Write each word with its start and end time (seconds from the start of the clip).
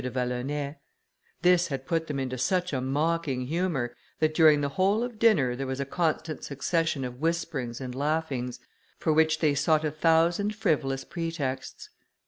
de 0.03 0.09
Vallonay; 0.09 0.77
this 1.43 1.67
had 1.67 1.85
put 1.85 2.07
them 2.07 2.19
into 2.19 2.35
such 2.35 2.73
a 2.73 2.81
mocking 2.81 3.45
humour, 3.45 3.95
that 4.17 4.33
during 4.33 4.61
the 4.61 4.69
whole 4.69 5.03
of 5.03 5.19
dinner, 5.19 5.55
there 5.55 5.67
was 5.67 5.79
a 5.79 5.85
constant 5.85 6.43
succession 6.43 7.05
of 7.05 7.21
whisperings 7.21 7.79
and 7.79 7.93
laughings, 7.93 8.59
for 8.97 9.13
which 9.13 9.37
they 9.41 9.53
sought 9.53 9.85
a 9.85 9.91
thousand 9.91 10.55
frivolous 10.55 11.03
pretexts. 11.03 11.89